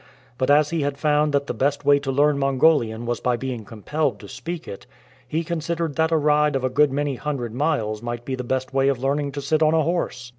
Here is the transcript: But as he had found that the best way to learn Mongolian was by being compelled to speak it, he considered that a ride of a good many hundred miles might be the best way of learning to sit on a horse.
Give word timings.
But 0.39 0.49
as 0.49 0.71
he 0.71 0.81
had 0.81 0.97
found 0.97 1.31
that 1.31 1.45
the 1.45 1.53
best 1.53 1.85
way 1.85 1.99
to 1.99 2.11
learn 2.11 2.39
Mongolian 2.39 3.05
was 3.05 3.19
by 3.19 3.37
being 3.37 3.63
compelled 3.65 4.17
to 4.21 4.27
speak 4.27 4.67
it, 4.67 4.87
he 5.27 5.43
considered 5.43 5.95
that 5.95 6.09
a 6.11 6.17
ride 6.17 6.55
of 6.55 6.63
a 6.63 6.71
good 6.71 6.91
many 6.91 7.13
hundred 7.17 7.53
miles 7.53 8.01
might 8.01 8.25
be 8.25 8.33
the 8.33 8.43
best 8.43 8.73
way 8.73 8.87
of 8.87 8.97
learning 8.97 9.31
to 9.33 9.41
sit 9.43 9.61
on 9.61 9.75
a 9.75 9.83
horse. 9.83 10.29